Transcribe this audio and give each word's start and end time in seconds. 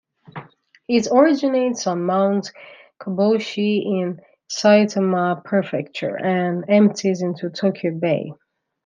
It 0.87 1.07
originates 1.11 1.85
on 1.85 2.03
Mount 2.05 2.51
Kobushi 2.99 3.85
in 4.01 4.19
Saitama 4.49 5.43
Prefecture, 5.45 6.17
and 6.17 6.65
empties 6.67 7.21
into 7.21 7.51
Tokyo 7.51 7.93
Bay. 7.93 8.33